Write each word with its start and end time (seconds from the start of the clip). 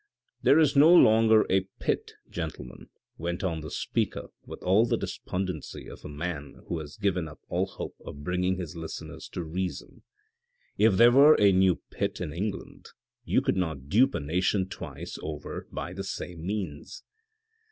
"There 0.41 0.57
is 0.57 0.75
no 0.75 0.91
longer 0.91 1.45
a 1.47 1.67
Pitt, 1.77 2.13
gentlemen," 2.27 2.89
went 3.19 3.43
on 3.43 3.61
the 3.61 3.69
speaker 3.69 4.31
with 4.43 4.63
all 4.63 4.83
the 4.87 4.97
despondency 4.97 5.87
of 5.87 6.03
a 6.03 6.09
man 6.09 6.55
who 6.67 6.79
has 6.79 6.97
given 6.97 7.27
up 7.27 7.39
all 7.49 7.67
hope 7.67 7.97
of 8.03 8.23
bringing 8.23 8.55
his 8.57 8.75
listeners 8.75 9.29
to 9.33 9.43
reason." 9.43 10.01
If 10.79 10.97
there 10.97 11.11
were 11.11 11.39
a 11.39 11.51
new 11.51 11.83
Pitt 11.91 12.19
in 12.19 12.33
England, 12.33 12.87
you 13.25 13.43
would 13.45 13.55
not 13.55 13.89
dupe 13.89 14.15
a 14.15 14.19
nation 14.19 14.67
twice 14.67 15.19
over 15.21 15.67
by 15.71 15.93
the 15.93 16.03
same 16.03 16.47
means." 16.47 17.03